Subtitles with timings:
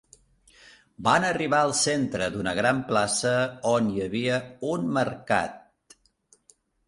[1.07, 3.33] Van arribar al centre d'una gran plaça
[3.73, 4.39] on hi havia
[4.77, 5.97] un mercat.